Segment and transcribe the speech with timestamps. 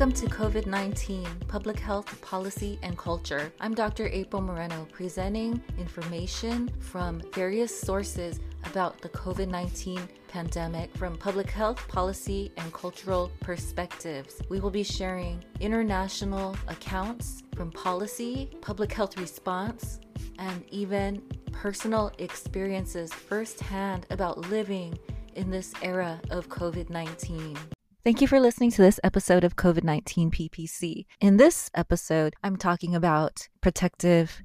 [0.00, 3.52] Welcome to COVID 19 Public Health Policy and Culture.
[3.60, 4.06] I'm Dr.
[4.06, 11.86] April Moreno, presenting information from various sources about the COVID 19 pandemic from public health
[11.86, 14.40] policy and cultural perspectives.
[14.48, 20.00] We will be sharing international accounts from policy, public health response,
[20.38, 21.20] and even
[21.52, 24.98] personal experiences firsthand about living
[25.34, 27.58] in this era of COVID 19.
[28.02, 31.04] Thank you for listening to this episode of COVID 19 PPC.
[31.20, 34.40] In this episode, I'm talking about protective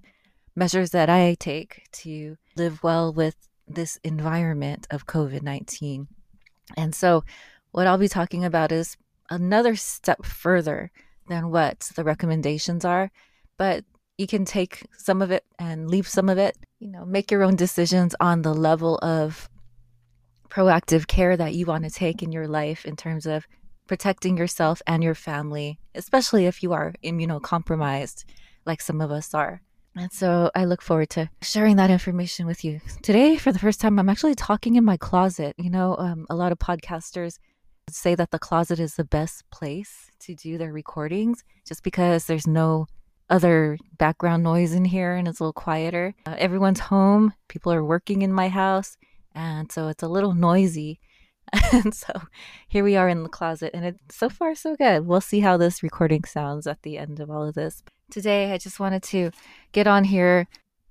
[0.57, 6.09] measures that I take to live well with this environment of COVID 19.
[6.75, 7.23] And so,
[7.71, 8.97] what I'll be talking about is
[9.29, 10.91] another step further
[11.29, 13.09] than what the recommendations are,
[13.57, 13.85] but
[14.17, 16.57] you can take some of it and leave some of it.
[16.79, 19.49] You know, make your own decisions on the level of
[20.55, 23.45] proactive care that you want to take in your life in terms of
[23.87, 28.23] protecting yourself and your family, especially if you are immunocompromised,
[28.65, 29.61] like some of us are.
[29.97, 32.81] And so I look forward to sharing that information with you.
[33.01, 35.55] Today, for the first time, I'm actually talking in my closet.
[35.57, 37.37] You know, um, a lot of podcasters
[37.89, 42.47] say that the closet is the best place to do their recordings just because there's
[42.47, 42.87] no
[43.29, 46.13] other background noise in here and it's a little quieter.
[46.25, 48.97] Uh, everyone's home, people are working in my house,
[49.35, 50.99] and so it's a little noisy.
[51.71, 52.11] And so
[52.67, 55.05] here we are in the closet, and it's so far so good.
[55.05, 57.83] We'll see how this recording sounds at the end of all of this.
[58.09, 59.31] Today, I just wanted to
[59.71, 60.47] get on here.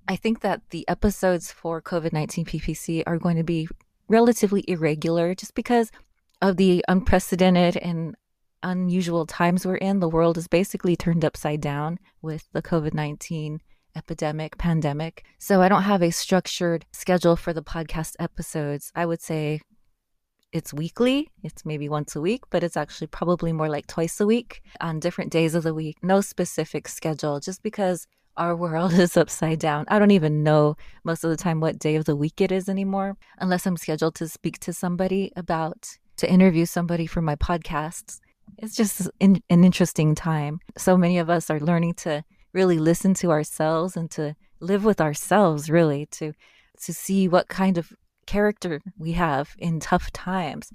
[0.07, 3.69] I think that the episodes for COVID 19 PPC are going to be
[4.09, 5.91] relatively irregular just because
[6.41, 8.15] of the unprecedented and
[8.63, 10.01] unusual times we're in.
[10.01, 13.61] The world is basically turned upside down with the COVID 19
[13.97, 15.25] epidemic, pandemic.
[15.39, 18.91] So I don't have a structured schedule for the podcast episodes.
[18.95, 19.61] I would say
[20.55, 21.31] it's weekly.
[21.43, 25.01] It's maybe once a week, but it's actually probably more like twice a week on
[25.01, 25.97] different days of the week.
[26.03, 29.85] No specific schedule, just because our world is upside down.
[29.89, 32.69] I don't even know most of the time what day of the week it is
[32.69, 38.21] anymore, unless I'm scheduled to speak to somebody about, to interview somebody for my podcasts.
[38.59, 40.61] It's just an interesting time.
[40.77, 42.23] So many of us are learning to
[42.55, 46.33] really listen to ourselves and to live with ourselves really to
[46.81, 47.93] to see what kind of
[48.27, 50.71] character we have in tough times.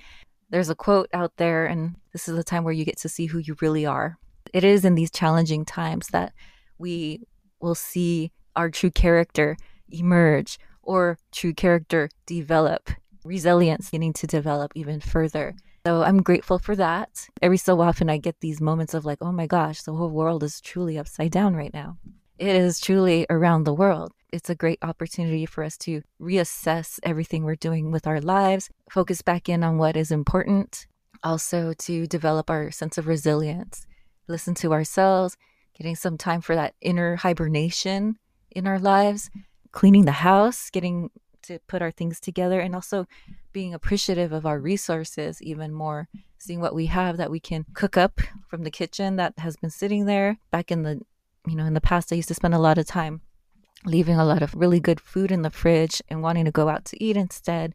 [0.49, 3.25] There's a quote out there and this is the time where you get to see
[3.25, 4.17] who you really are.
[4.53, 6.33] It is in these challenging times that
[6.77, 7.21] we
[7.59, 9.57] will see our true character
[9.89, 12.89] emerge or true character develop,
[13.23, 15.55] resilience getting to develop even further.
[15.89, 17.27] So I'm grateful for that.
[17.41, 20.43] Every so often, I get these moments of like, oh my gosh, the whole world
[20.43, 21.97] is truly upside down right now.
[22.37, 24.11] It is truly around the world.
[24.31, 29.23] It's a great opportunity for us to reassess everything we're doing with our lives, focus
[29.23, 30.85] back in on what is important,
[31.23, 33.87] also to develop our sense of resilience,
[34.27, 35.37] listen to ourselves,
[35.75, 38.19] getting some time for that inner hibernation
[38.51, 39.31] in our lives,
[39.71, 41.09] cleaning the house, getting
[41.43, 43.05] to put our things together and also
[43.51, 46.07] being appreciative of our resources even more
[46.37, 49.69] seeing what we have that we can cook up from the kitchen that has been
[49.69, 50.99] sitting there back in the
[51.47, 53.21] you know in the past i used to spend a lot of time
[53.85, 56.85] leaving a lot of really good food in the fridge and wanting to go out
[56.85, 57.73] to eat instead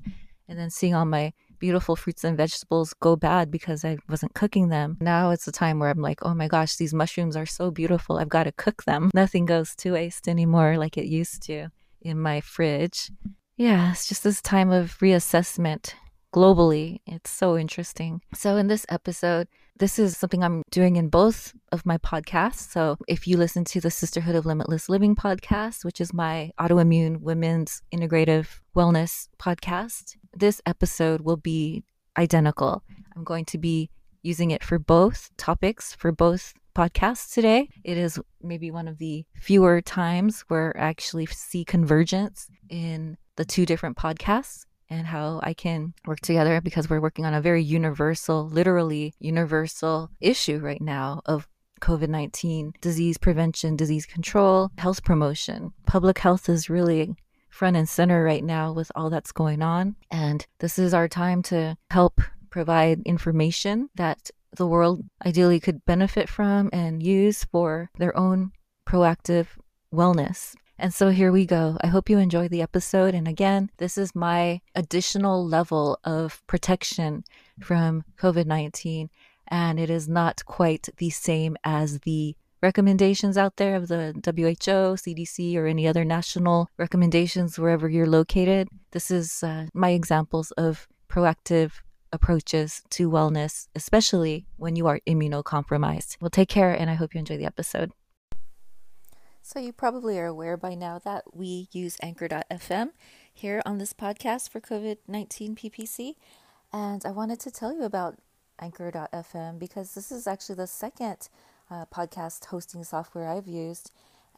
[0.48, 4.68] and then seeing all my beautiful fruits and vegetables go bad because I wasn't cooking
[4.68, 4.98] them.
[5.00, 8.18] Now it's a time where I'm like, oh my gosh, these mushrooms are so beautiful.
[8.18, 9.10] I've got to cook them.
[9.14, 11.68] Nothing goes to waste anymore like it used to
[12.02, 13.10] in my fridge.
[13.56, 15.94] Yeah, it's just this time of reassessment
[16.34, 16.98] globally.
[17.06, 18.20] It's so interesting.
[18.34, 19.46] So, in this episode,
[19.78, 22.72] this is something I'm doing in both of my podcasts.
[22.72, 27.20] So, if you listen to the Sisterhood of Limitless Living podcast, which is my autoimmune
[27.20, 31.84] women's integrative wellness podcast, this episode will be
[32.18, 32.82] identical.
[33.14, 33.88] I'm going to be
[34.22, 37.68] using it for both topics, for both podcasts today.
[37.84, 43.44] It is maybe one of the fewer times where I actually see convergence in the
[43.44, 47.62] two different podcasts and how I can work together because we're working on a very
[47.62, 51.48] universal, literally universal issue right now of
[51.80, 55.72] COVID 19 disease prevention, disease control, health promotion.
[55.86, 57.14] Public health is really
[57.50, 59.96] front and center right now with all that's going on.
[60.10, 62.20] And this is our time to help
[62.50, 68.52] provide information that the world ideally could benefit from and use for their own
[68.86, 69.46] proactive
[69.92, 70.54] wellness.
[70.78, 71.78] And so here we go.
[71.80, 73.14] I hope you enjoy the episode.
[73.14, 77.24] And again, this is my additional level of protection
[77.60, 79.08] from COVID 19.
[79.48, 84.96] And it is not quite the same as the recommendations out there of the WHO,
[84.96, 88.68] CDC, or any other national recommendations wherever you're located.
[88.92, 91.72] This is uh, my examples of proactive
[92.10, 96.16] approaches to wellness, especially when you are immunocompromised.
[96.20, 97.92] Well, take care, and I hope you enjoy the episode.
[99.46, 102.92] So, you probably are aware by now that we use Anchor.fm
[103.30, 106.14] here on this podcast for COVID 19 PPC.
[106.72, 108.16] And I wanted to tell you about
[108.58, 111.28] Anchor.fm because this is actually the second
[111.70, 113.90] uh, podcast hosting software I've used.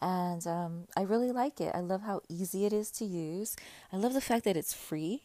[0.03, 1.73] And um, I really like it.
[1.73, 3.55] I love how easy it is to use.
[3.93, 5.23] I love the fact that it's free.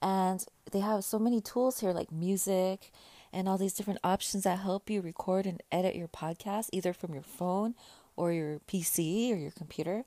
[0.00, 2.92] And they have so many tools here, like music
[3.32, 7.12] and all these different options that help you record and edit your podcast, either from
[7.12, 7.74] your phone
[8.20, 10.04] or your PC or your computer.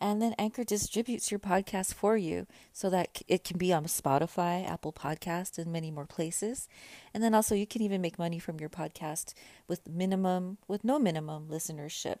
[0.00, 4.68] And then Anchor distributes your podcast for you so that it can be on Spotify,
[4.68, 6.68] Apple Podcast, and many more places.
[7.14, 9.32] And then also you can even make money from your podcast
[9.68, 12.16] with minimum, with no minimum listenership.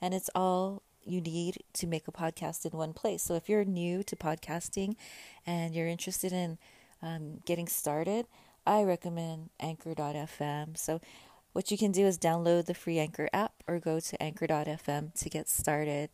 [0.00, 3.24] And it's all you need to make a podcast in one place.
[3.24, 4.94] So if you're new to podcasting
[5.44, 6.56] and you're interested in
[7.02, 8.26] um, getting started,
[8.64, 10.78] I recommend Anchor.fm.
[10.78, 11.00] So
[11.54, 15.30] what you can do is download the free Anchor app or go to Anchor.fm to
[15.30, 16.10] get started.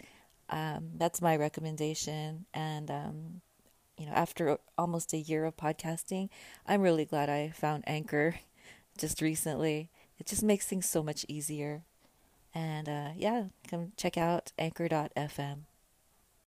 [0.51, 2.45] Um, that's my recommendation.
[2.53, 3.41] And, um,
[3.97, 6.29] you know, after almost a year of podcasting,
[6.67, 8.35] I'm really glad I found Anchor
[8.99, 9.91] just recently.
[10.19, 11.85] It just makes things so much easier.
[12.55, 15.61] And uh, yeah, come check out anchor.fm.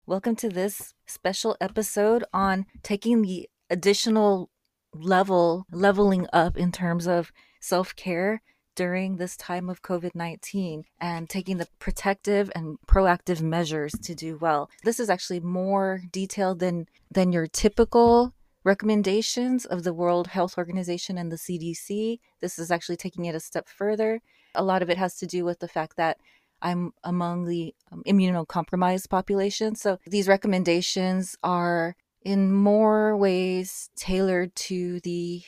[0.04, 4.50] Welcome to this special episode on taking the additional
[4.92, 8.42] level, leveling up in terms of self care
[8.74, 14.38] during this time of COVID 19 and taking the protective and proactive measures to do
[14.38, 14.70] well.
[14.84, 18.34] This is actually more detailed than, than your typical
[18.64, 22.18] recommendations of the World Health Organization and the CDC.
[22.40, 24.20] This is actually taking it a step further.
[24.54, 26.18] A lot of it has to do with the fact that
[26.60, 29.74] I'm among the um, immunocompromised population.
[29.74, 35.42] So these recommendations are in more ways tailored to the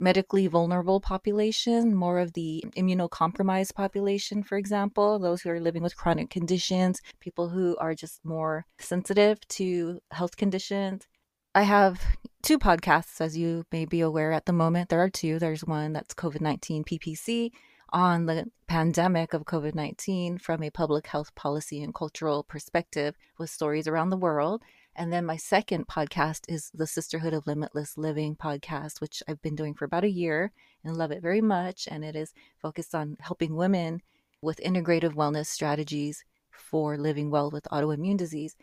[0.00, 5.96] medically vulnerable population, more of the immunocompromised population, for example, those who are living with
[5.96, 11.06] chronic conditions, people who are just more sensitive to health conditions.
[11.54, 12.00] I have
[12.42, 14.88] two podcasts, as you may be aware at the moment.
[14.88, 15.38] There are two.
[15.38, 17.50] There's one that's COVID 19 PPC
[17.90, 23.50] on the pandemic of COVID 19 from a public health policy and cultural perspective with
[23.50, 24.62] stories around the world.
[24.98, 29.54] And then my second podcast is the Sisterhood of Limitless Living podcast, which I've been
[29.54, 30.50] doing for about a year
[30.82, 31.86] and love it very much.
[31.88, 34.02] And it is focused on helping women
[34.42, 38.56] with integrative wellness strategies for living well with autoimmune disease,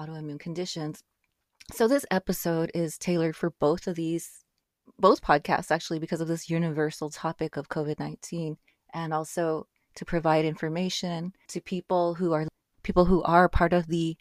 [0.00, 1.02] autoimmune conditions.
[1.72, 4.44] So this episode is tailored for both of these,
[5.00, 8.56] both podcasts actually, because of this universal topic of COVID 19
[8.94, 12.46] and also to provide information to people who are
[12.84, 14.16] people who are part of the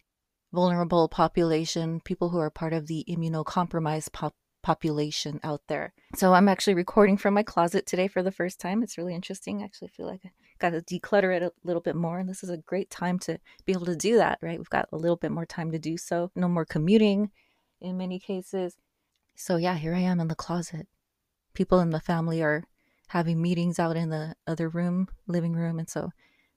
[0.54, 5.94] vulnerable population, people who are part of the immunocompromised pop- population out there.
[6.16, 8.84] So I'm actually recording from my closet today for the first time.
[8.84, 9.62] It's really interesting.
[9.62, 12.20] I actually feel like I got to declutter it a little bit more.
[12.20, 14.58] And this is a great time to be able to do that, right?
[14.58, 16.32] We've got a little bit more time to do so.
[16.36, 17.32] No more commuting
[17.80, 18.76] in many cases.
[19.36, 20.88] So yeah, here I am in the closet.
[21.54, 22.64] People in the family are
[23.08, 25.80] having meetings out in the other room, living room.
[25.80, 26.12] And so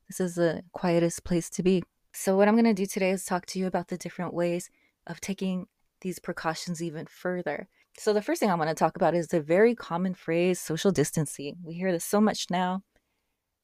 [0.08, 1.82] this is the quietest place to be.
[2.16, 4.70] So, what I'm going to do today is talk to you about the different ways
[5.08, 5.66] of taking
[6.00, 7.66] these precautions even further.
[7.98, 10.92] So, the first thing I want to talk about is the very common phrase social
[10.92, 11.56] distancing.
[11.64, 12.82] We hear this so much now.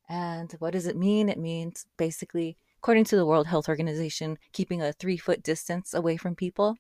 [0.09, 1.29] And what does it mean?
[1.29, 6.17] It means basically, according to the World Health Organization, keeping a three foot distance away
[6.17, 6.75] from people.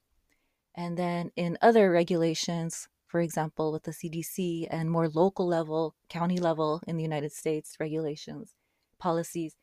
[0.75, 6.39] And then in other regulations, for example, with the CDC and more local level, county
[6.39, 8.57] level in the United States regulations,
[8.99, 9.55] policies,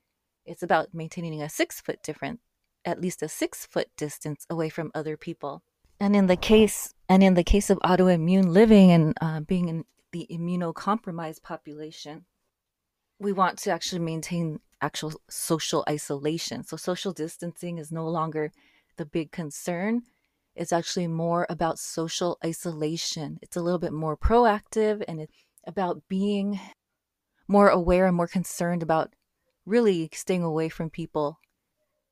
[0.47, 2.39] it's about maintaining a six foot difference,
[2.85, 5.61] at least a six foot distance away from other people.
[5.99, 9.83] And in the case, and in the case of autoimmune living and uh, being in
[10.11, 12.25] the immunocompromised population,
[13.19, 16.63] we want to actually maintain actual social isolation.
[16.63, 18.51] So social distancing is no longer
[18.97, 20.03] the big concern.
[20.55, 23.39] It's actually more about social isolation.
[23.41, 25.33] It's a little bit more proactive and it's
[25.65, 26.59] about being
[27.47, 29.13] more aware and more concerned about
[29.67, 31.39] really staying away from people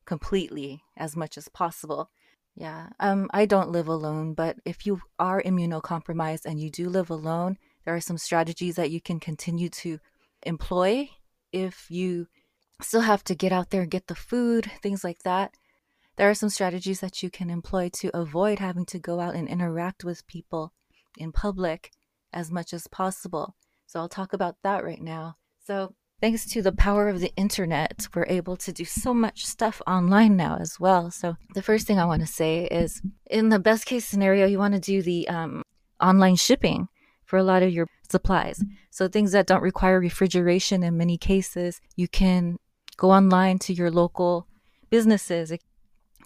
[0.04, 2.10] completely as much as possible.
[2.54, 7.10] Yeah, um, I don't live alone, but if you are immunocompromised and you do live
[7.10, 9.98] alone, there are some strategies that you can continue to
[10.42, 11.10] employ
[11.52, 12.28] if you
[12.80, 15.54] still have to get out there and get the food, things like that.
[16.16, 19.48] There are some strategies that you can employ to avoid having to go out and
[19.48, 20.72] interact with people
[21.18, 21.90] in public
[22.32, 23.54] as much as possible.
[23.86, 25.36] So I'll talk about that right now.
[25.66, 29.82] So, thanks to the power of the internet, we're able to do so much stuff
[29.86, 31.10] online now as well.
[31.10, 34.58] So, the first thing I want to say is in the best case scenario, you
[34.58, 35.62] want to do the um,
[36.00, 36.88] online shipping
[37.24, 38.62] for a lot of your supplies.
[38.90, 42.56] So things that don't require refrigeration in many cases, you can
[42.96, 44.46] go online to your local
[44.90, 45.52] businesses,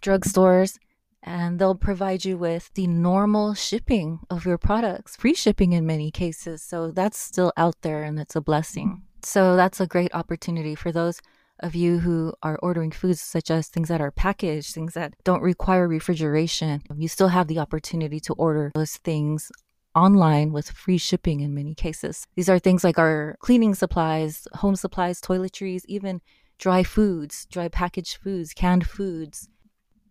[0.02, 0.78] drugstores,
[1.22, 6.10] and they'll provide you with the normal shipping of your products, free shipping in many
[6.10, 6.62] cases.
[6.62, 9.02] So that's still out there and it's a blessing.
[9.22, 11.20] So that's a great opportunity for those
[11.60, 15.42] of you who are ordering foods such as things that are packaged, things that don't
[15.42, 16.82] require refrigeration.
[16.96, 19.52] You still have the opportunity to order those things
[19.94, 22.26] online with free shipping in many cases.
[22.36, 26.20] These are things like our cleaning supplies, home supplies, toiletries, even
[26.58, 29.48] dry foods, dry packaged foods, canned foods.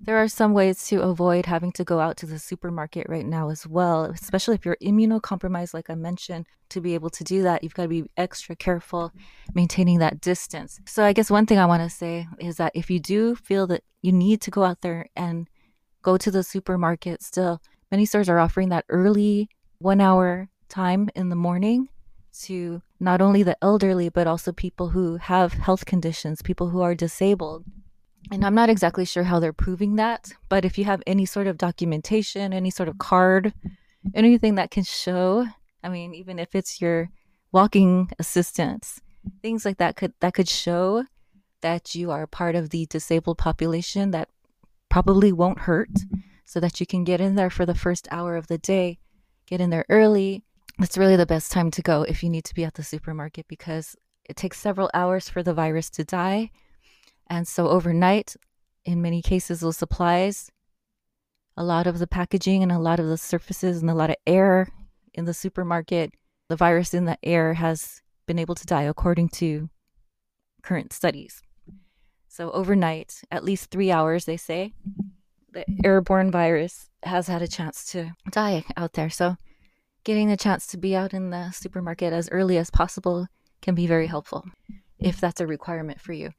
[0.01, 3.49] There are some ways to avoid having to go out to the supermarket right now
[3.49, 6.47] as well, especially if you're immunocompromised, like I mentioned.
[6.69, 9.11] To be able to do that, you've got to be extra careful
[9.53, 10.79] maintaining that distance.
[10.85, 13.67] So, I guess one thing I want to say is that if you do feel
[13.67, 15.49] that you need to go out there and
[16.01, 21.29] go to the supermarket still, many stores are offering that early one hour time in
[21.29, 21.89] the morning
[22.41, 26.95] to not only the elderly, but also people who have health conditions, people who are
[26.95, 27.65] disabled.
[28.31, 31.47] And I'm not exactly sure how they're proving that, but if you have any sort
[31.47, 33.53] of documentation, any sort of card,
[34.13, 35.47] anything that can show,
[35.83, 37.09] I mean, even if it's your
[37.51, 39.01] walking assistance,
[39.41, 41.05] things like that could that could show
[41.61, 44.29] that you are part of the disabled population that
[44.89, 45.89] probably won't hurt
[46.45, 48.99] so that you can get in there for the first hour of the day,
[49.45, 50.43] get in there early.
[50.79, 53.47] It's really the best time to go if you need to be at the supermarket
[53.47, 56.51] because it takes several hours for the virus to die
[57.29, 58.35] and so overnight,
[58.85, 60.51] in many cases, those supplies,
[61.55, 64.15] a lot of the packaging and a lot of the surfaces and a lot of
[64.25, 64.69] air
[65.13, 66.13] in the supermarket,
[66.47, 69.69] the virus in the air has been able to die according to
[70.63, 71.41] current studies.
[72.27, 74.73] So overnight, at least three hours, they say,
[75.51, 79.09] the airborne virus has had a chance to die out there.
[79.09, 79.35] So
[80.03, 83.27] getting the chance to be out in the supermarket as early as possible
[83.61, 84.45] can be very helpful
[84.99, 86.31] if that's a requirement for you.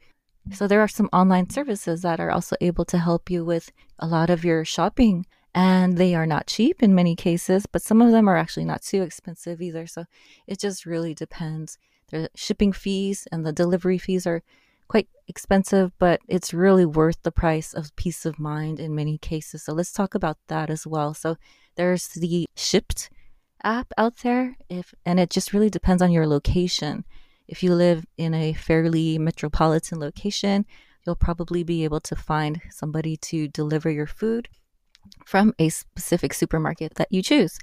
[0.53, 4.07] So there are some online services that are also able to help you with a
[4.07, 8.13] lot of your shopping and they are not cheap in many cases, but some of
[8.13, 9.87] them are actually not too expensive either.
[9.87, 10.05] So
[10.47, 11.79] it just really depends.
[12.11, 14.43] The shipping fees and the delivery fees are
[14.89, 19.63] quite expensive, but it's really worth the price of peace of mind in many cases.
[19.63, 21.15] So let's talk about that as well.
[21.15, 21.37] So
[21.77, 23.09] there's the Shipt
[23.63, 27.05] app out there if and it just really depends on your location.
[27.51, 30.65] If you live in a fairly metropolitan location,
[31.05, 34.49] you'll probably be able to find somebody to deliver your food
[35.27, 37.59] from a specific supermarket that you choose.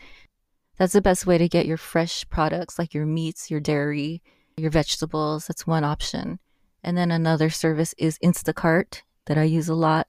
[0.78, 4.22] That's the best way to get your fresh products like your meats, your dairy,
[4.58, 5.48] your vegetables.
[5.48, 6.40] That's one option.
[6.84, 10.08] And then another service is Instacart that I use a lot.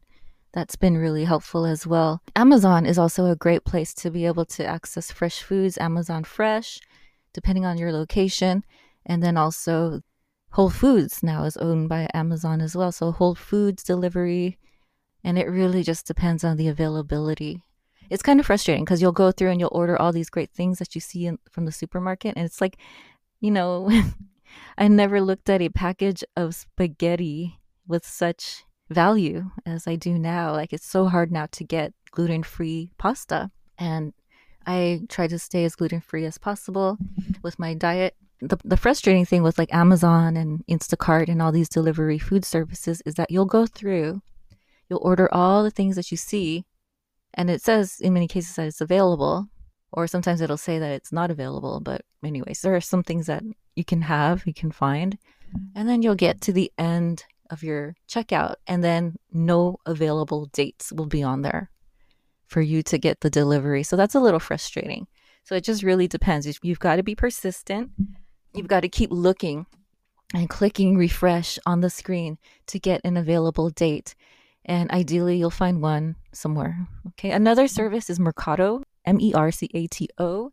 [0.55, 2.21] That's been really helpful as well.
[2.35, 6.81] Amazon is also a great place to be able to access fresh foods, Amazon Fresh,
[7.33, 8.65] depending on your location.
[9.09, 10.03] And then also
[10.53, 12.93] Whole Foods now is owned by Amazon as well.
[12.93, 14.59] So Whole Foods delivery.
[15.25, 17.63] And it really just depends on the availability.
[18.11, 20.79] It's kind of frustrating because you'll go through and you'll order all these great things
[20.79, 22.35] that you see in, from the supermarket.
[22.37, 22.79] And it's like,
[23.41, 23.91] you know,
[24.79, 30.53] I never looked at a package of spaghetti with such value as I do now.
[30.53, 33.51] Like it's so hard now to get gluten free pasta.
[33.79, 34.15] And
[34.67, 36.99] I try to stay as gluten free as possible
[37.43, 41.69] with my diet the, the frustrating thing with like Amazon and Instacart and all these
[41.69, 44.23] delivery food services is that you'll go through,
[44.89, 46.65] you'll order all the things that you see,
[47.35, 49.49] and it says in many cases that it's available,
[49.93, 51.81] or sometimes it'll say that it's not available.
[51.81, 53.43] But, anyways, there are some things that
[53.75, 55.19] you can have, you can find,
[55.75, 60.93] and then you'll get to the end of your checkout, and then no available dates
[60.93, 61.71] will be on there
[62.47, 63.83] for you to get the delivery.
[63.83, 65.07] So that's a little frustrating.
[65.45, 66.47] So it just really depends.
[66.63, 67.91] You've got to be persistent
[68.59, 69.67] You've got to keep looking
[70.35, 74.17] and clicking refresh on the screen to get an available date.
[74.65, 76.77] And ideally, you'll find one somewhere.
[77.11, 77.31] Okay.
[77.31, 80.51] Another service is Mercato, M E R C A T O.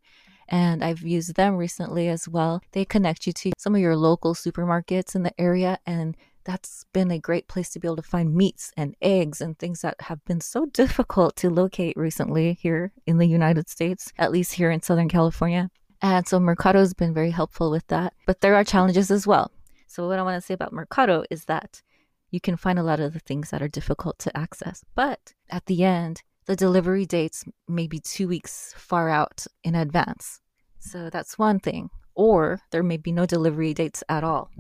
[0.48, 2.62] And I've used them recently as well.
[2.74, 5.80] They connect you to some of your local supermarkets in the area.
[5.88, 9.58] And that's been a great place to be able to find meats and eggs and
[9.58, 14.32] things that have been so difficult to locate recently here in the United States, at
[14.32, 15.72] least here in Southern California.
[16.06, 18.14] And so Mercato's been very helpful with that.
[18.28, 19.50] But there are challenges as well.
[19.88, 21.82] So, what I want to say about Mercato is that
[22.30, 24.86] you can find a lot of the things that are difficult to access.
[24.94, 30.42] But at the end, the delivery dates may be two weeks far out in advance.
[30.78, 31.90] So, that's one thing.
[32.14, 34.52] Or there may be no delivery dates at all.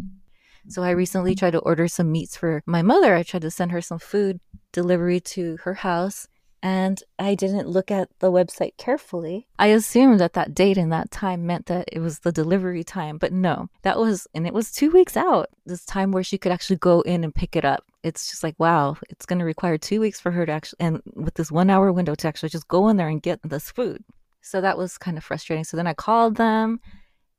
[0.67, 3.13] So, I recently tried to order some meats for my mother.
[3.13, 4.39] I tried to send her some food
[4.71, 6.27] delivery to her house
[6.65, 9.45] and I didn't look at the website carefully.
[9.59, 13.19] I assumed that that date and that time meant that it was the delivery time,
[13.19, 16.51] but no, that was, and it was two weeks out, this time where she could
[16.51, 17.83] actually go in and pick it up.
[18.01, 21.03] It's just like, wow, it's going to require two weeks for her to actually, and
[21.13, 24.03] with this one hour window to actually just go in there and get this food.
[24.41, 25.65] So that was kind of frustrating.
[25.65, 26.79] So then I called them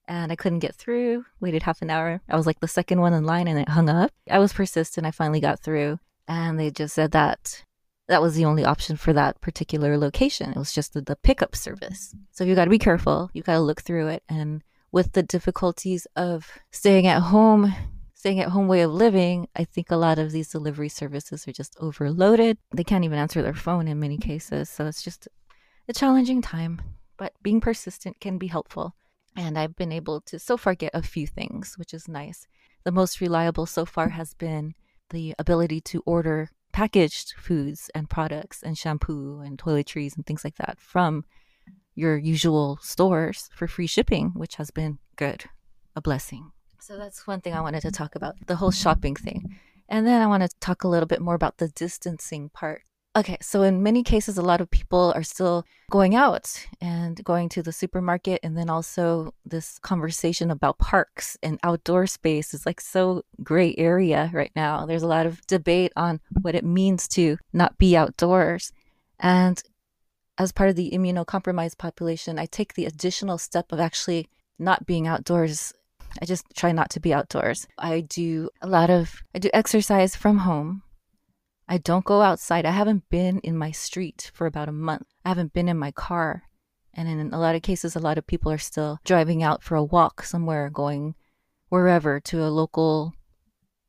[0.06, 1.24] and I couldn't get through.
[1.40, 2.20] Waited half an hour.
[2.28, 4.12] I was like the second one in line and it hung up.
[4.30, 5.04] I was persistent.
[5.04, 7.64] I finally got through and they just said that
[8.08, 10.50] that was the only option for that particular location.
[10.50, 12.14] It was just the, the pickup service.
[12.30, 13.30] So you got to be careful.
[13.32, 14.22] You got to look through it.
[14.28, 17.74] And with the difficulties of staying at home,
[18.14, 21.52] staying at home way of living, I think a lot of these delivery services are
[21.52, 22.58] just overloaded.
[22.74, 24.70] They can't even answer their phone in many cases.
[24.70, 25.26] So it's just
[25.88, 26.80] a challenging time,
[27.16, 28.94] but being persistent can be helpful.
[29.36, 32.46] And I've been able to so far get a few things, which is nice.
[32.84, 34.74] The most reliable so far has been
[35.10, 40.56] the ability to order packaged foods and products and shampoo and toiletries and things like
[40.56, 41.24] that from
[41.94, 45.46] your usual stores for free shipping, which has been good,
[45.96, 46.52] a blessing.
[46.78, 48.02] So that's one thing I wanted to mm-hmm.
[48.02, 49.58] talk about the whole shopping thing.
[49.88, 52.82] And then I want to talk a little bit more about the distancing part.
[53.16, 57.48] Okay, so in many cases, a lot of people are still going out and going
[57.48, 58.40] to the supermarket.
[58.42, 64.30] And then also, this conversation about parks and outdoor space is like so gray area
[64.34, 64.84] right now.
[64.84, 68.70] There's a lot of debate on what it means to not be outdoors.
[69.18, 69.62] And
[70.36, 75.06] as part of the immunocompromised population, I take the additional step of actually not being
[75.06, 75.72] outdoors.
[76.20, 77.66] I just try not to be outdoors.
[77.78, 80.82] I do a lot of, I do exercise from home.
[81.68, 82.64] I don't go outside.
[82.64, 85.06] I haven't been in my street for about a month.
[85.24, 86.44] I haven't been in my car.
[86.94, 89.74] And in a lot of cases, a lot of people are still driving out for
[89.74, 91.14] a walk somewhere, going
[91.68, 93.14] wherever to a local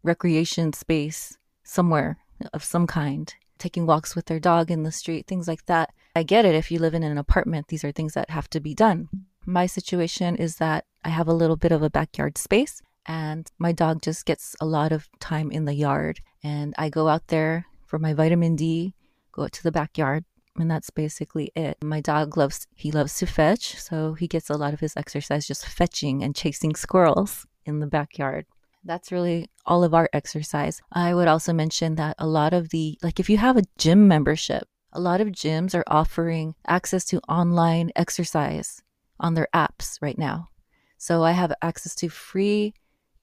[0.03, 2.17] recreation space somewhere
[2.53, 5.91] of some kind, taking walks with their dog in the street, things like that.
[6.15, 8.59] I get it if you live in an apartment, these are things that have to
[8.59, 9.09] be done.
[9.45, 13.71] My situation is that I have a little bit of a backyard space and my
[13.71, 16.19] dog just gets a lot of time in the yard.
[16.43, 18.93] And I go out there for my vitamin D,
[19.31, 20.25] go out to the backyard,
[20.57, 21.77] and that's basically it.
[21.83, 25.47] My dog loves he loves to fetch, so he gets a lot of his exercise
[25.47, 28.45] just fetching and chasing squirrels in the backyard.
[28.83, 30.81] That's really all of our exercise.
[30.91, 34.07] I would also mention that a lot of the like if you have a gym
[34.07, 38.81] membership, a lot of gyms are offering access to online exercise
[39.19, 40.49] on their apps right now.
[40.97, 42.73] So I have access to free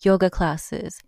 [0.02, 1.00] yoga classes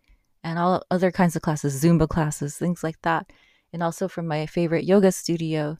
[0.46, 3.32] and all other kinds of classes, Zumba classes, things like that.
[3.72, 5.76] And also from my favorite yoga studio,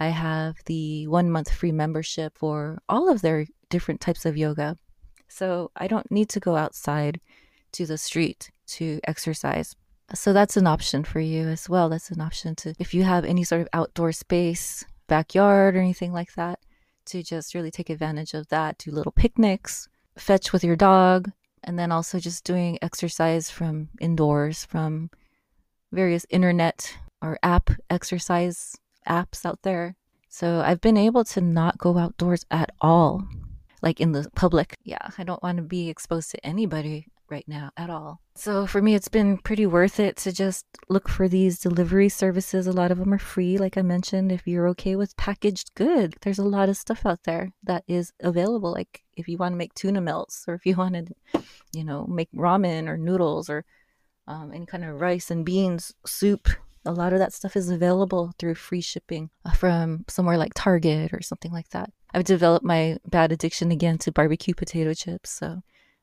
[0.00, 4.76] I have the one month free membership for all of their different types of yoga.
[5.28, 7.20] So I don't need to go outside
[7.70, 9.76] to the street to exercise.
[10.12, 11.88] So that's an option for you as well.
[11.88, 16.12] That's an option to, if you have any sort of outdoor space, backyard, or anything
[16.12, 16.58] like that,
[17.06, 18.78] to just really take advantage of that.
[18.78, 21.30] Do little picnics, fetch with your dog,
[21.64, 25.10] and then also just doing exercise from indoors from
[25.92, 28.76] various internet or app exercise
[29.08, 29.96] apps out there.
[30.28, 33.24] So I've been able to not go outdoors at all,
[33.82, 34.76] like in the public.
[34.84, 38.20] Yeah, I don't want to be exposed to anybody right now at all.
[38.34, 42.66] So for me, it's been pretty worth it to just look for these delivery services.
[42.66, 44.32] A lot of them are free, like I mentioned.
[44.32, 48.12] If you're okay with packaged good, there's a lot of stuff out there that is
[48.20, 48.72] available.
[48.72, 52.06] Like if you want to make tuna melts, or if you want to, you know,
[52.06, 53.64] make ramen or noodles or
[54.26, 56.48] um, any kind of rice and beans soup.
[56.86, 61.12] A lot of that stuff is available through free shipping uh, from somewhere like Target
[61.12, 61.90] or something like that.
[62.14, 65.62] I've developed my bad addiction again to barbecue potato chips, so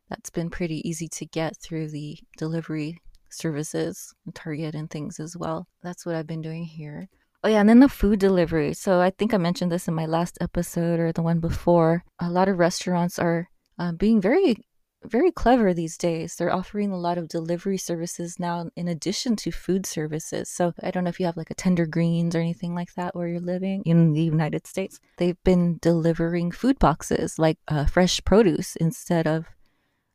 [0.10, 5.68] that's been pretty easy to get through the delivery services, Target and things as well.
[5.84, 7.10] That's what I've been doing here.
[7.44, 8.74] Oh, yeah, and then the food delivery.
[8.74, 12.04] So I think I mentioned this in my last episode or the one before.
[12.20, 14.58] A lot of restaurants are uh, being very,
[15.04, 16.36] very clever these days.
[16.36, 20.50] They're offering a lot of delivery services now in addition to food services.
[20.50, 23.16] So I don't know if you have like a Tender Greens or anything like that
[23.16, 25.00] where you're living in the United States.
[25.18, 29.46] They've been delivering food boxes like uh, fresh produce instead of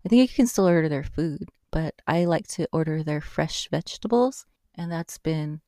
[0.05, 3.69] I think you can still order their food, but I like to order their fresh
[3.71, 5.61] vegetables, and that's been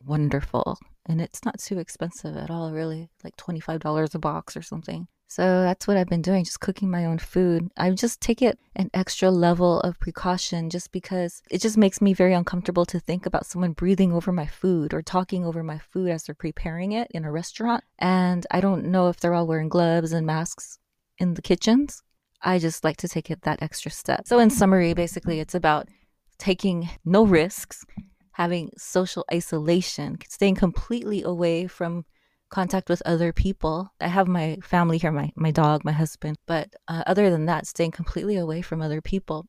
[0.00, 0.78] wonderful.
[1.06, 5.06] And it's not too expensive at all, really, like $25 a box or something.
[5.28, 7.68] So that's what I've been doing, just cooking my own food.
[7.76, 12.12] I just take it an extra level of precaution just because it just makes me
[12.12, 16.10] very uncomfortable to think about someone breathing over my food or talking over my food
[16.10, 17.82] as they're preparing it in a restaurant.
[17.98, 20.78] And I don't know if they're all wearing gloves and masks
[21.18, 22.02] in the kitchens.
[22.46, 24.22] I just like to take it that extra step.
[24.26, 25.88] So, in summary, basically, it's about
[26.38, 27.84] taking no risks,
[28.32, 32.04] having social isolation, staying completely away from
[32.48, 33.92] contact with other people.
[34.00, 37.66] I have my family here, my, my dog, my husband, but uh, other than that,
[37.66, 39.46] staying completely away from other people.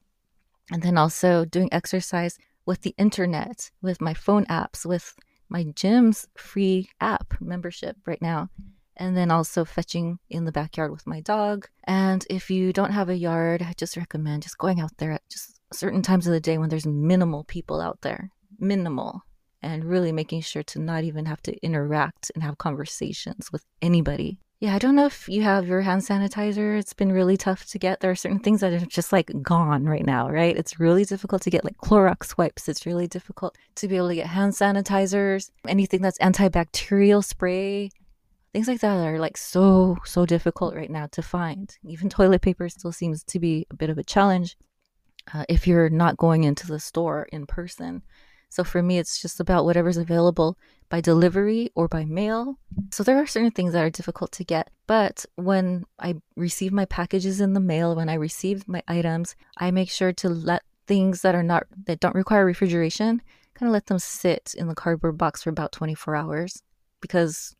[0.71, 5.15] And then also doing exercise with the internet, with my phone apps, with
[5.49, 8.49] my gym's free app membership right now.
[8.97, 11.67] And then also fetching in the backyard with my dog.
[11.83, 15.29] And if you don't have a yard, I just recommend just going out there at
[15.29, 18.31] just certain times of the day when there's minimal people out there.
[18.59, 19.21] Minimal
[19.61, 24.39] and really making sure to not even have to interact and have conversations with anybody.
[24.59, 26.79] Yeah, I don't know if you have your hand sanitizer.
[26.79, 27.99] It's been really tough to get.
[27.99, 30.57] There are certain things that are just like gone right now, right?
[30.57, 32.67] It's really difficult to get like Clorox wipes.
[32.67, 37.91] It's really difficult to be able to get hand sanitizers, anything that's antibacterial spray.
[38.57, 41.77] Things like that are like so, so difficult right now to find.
[41.85, 44.57] Even toilet paper still seems to be a bit of a challenge
[45.31, 48.01] uh, if you're not going into the store in person.
[48.49, 50.57] So for me, it's just about whatever's available
[50.89, 52.57] by delivery or by mail.
[52.91, 54.71] So there are certain things that are difficult to get.
[54.87, 59.69] But when I receive my packages in the mail, when I receive my items, I
[59.69, 63.21] make sure to let things that are not, that don't require refrigeration,
[63.53, 66.63] kind of let them sit in the cardboard box for about 24 hours
[67.01, 67.55] because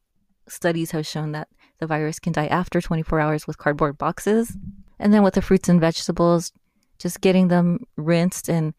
[0.49, 1.47] studies have shown that
[1.79, 4.55] the virus can die after 24 hours with cardboard boxes.
[4.99, 6.51] And then with the fruits and vegetables,
[6.97, 8.73] just getting them rinsed and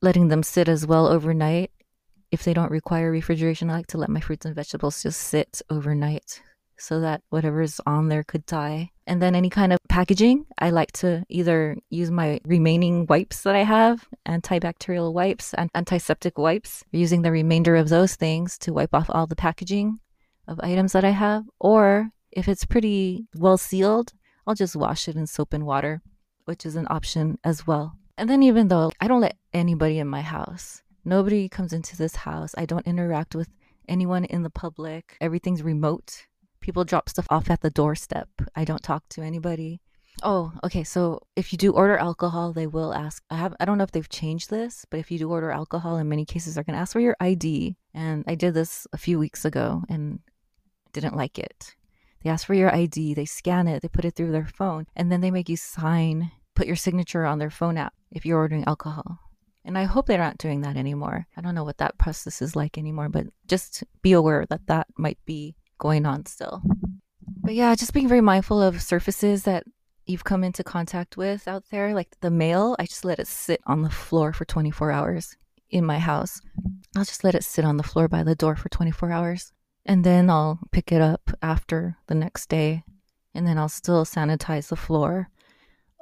[0.00, 1.70] letting them sit as well overnight.
[2.30, 5.62] If they don't require refrigeration, I like to let my fruits and vegetables just sit
[5.70, 6.40] overnight
[6.80, 8.90] so that whatever's on there could die.
[9.06, 13.56] And then any kind of packaging, I like to either use my remaining wipes that
[13.56, 18.94] I have, antibacterial wipes and antiseptic wipes, using the remainder of those things to wipe
[18.94, 19.98] off all the packaging
[20.48, 21.44] of items that I have.
[21.60, 24.12] Or if it's pretty well sealed,
[24.46, 26.02] I'll just wash it in soap and water,
[26.46, 27.96] which is an option as well.
[28.16, 32.16] And then, even though I don't let anybody in my house, nobody comes into this
[32.16, 33.48] house, I don't interact with
[33.88, 36.26] anyone in the public, everything's remote.
[36.60, 38.28] People drop stuff off at the doorstep.
[38.56, 39.80] I don't talk to anybody.
[40.22, 40.82] Oh, okay.
[40.82, 43.22] So if you do order alcohol, they will ask.
[43.30, 43.54] I have.
[43.60, 46.24] I don't know if they've changed this, but if you do order alcohol, in many
[46.24, 47.76] cases, they're going to ask for your ID.
[47.94, 50.18] And I did this a few weeks ago and
[50.92, 51.74] didn't like it.
[52.22, 53.14] They ask for your ID.
[53.14, 53.82] They scan it.
[53.82, 57.24] They put it through their phone, and then they make you sign put your signature
[57.24, 59.20] on their phone app if you're ordering alcohol.
[59.64, 61.28] And I hope they're not doing that anymore.
[61.36, 64.88] I don't know what that process is like anymore, but just be aware that that
[64.96, 66.60] might be going on still.
[67.42, 69.62] But yeah, just being very mindful of surfaces that
[70.04, 71.94] you've come into contact with out there.
[71.94, 75.36] Like the mail, I just let it sit on the floor for 24 hours
[75.70, 76.40] in my house.
[76.96, 79.52] I'll just let it sit on the floor by the door for 24 hours.
[79.86, 82.84] And then I'll pick it up after the next day.
[83.34, 85.30] And then I'll still sanitize the floor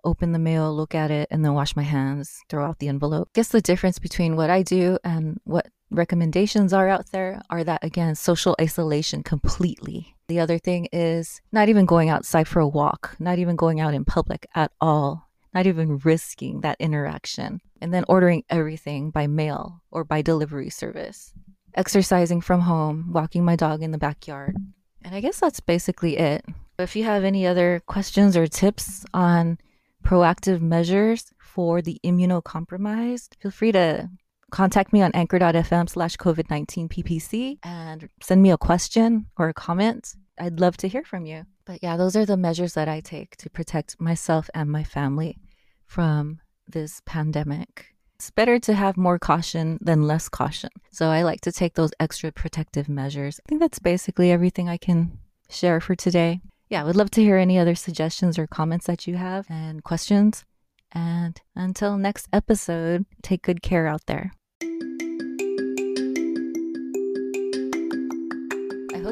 [0.07, 3.29] open the mail, look at it, and then wash my hands, throw out the envelope.
[3.35, 7.85] Guess the difference between what I do and what recommendations are out there are that,
[7.85, 10.15] again, social isolation completely.
[10.29, 13.95] The other thing is not even going outside for a walk, not even going out
[13.95, 19.83] in public at all, not even risking that interaction, and then ordering everything by mail
[19.91, 21.35] or by delivery service,
[21.77, 24.57] exercising from home, walking my dog in the backyard.
[25.03, 26.45] And I guess that's basically it.
[26.79, 29.59] If you have any other questions or tips on
[30.05, 34.11] proactive measures for the immunocompromised, feel free to
[34.51, 39.55] contact me on anchor.fm slash COVID 19 PPC and send me a question or a
[39.55, 40.15] comment.
[40.39, 41.45] I'd love to hear from you.
[41.65, 45.39] But yeah, those are the measures that I take to protect myself and my family
[45.87, 47.96] from this pandemic.
[48.17, 50.71] It's better to have more caution than less caution.
[50.91, 53.39] So I like to take those extra protective measures.
[53.39, 57.23] I think that's basically everything I can share for today yeah, I would love to
[57.23, 60.45] hear any other suggestions or comments that you have and questions.
[60.93, 64.33] And until next episode, take good care out there.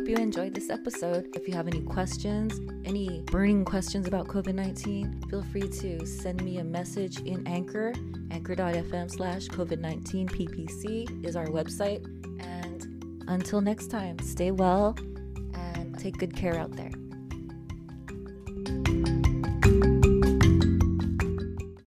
[0.04, 1.34] Hope you enjoyed this episode.
[1.34, 6.44] If you have any questions, any burning questions about COVID 19, feel free to send
[6.44, 7.94] me a message in Anchor.
[8.30, 12.04] Anchor.fm slash COVID 19 PPC is our website.
[12.38, 14.94] And until next time, stay well
[15.54, 16.90] and take good care out there.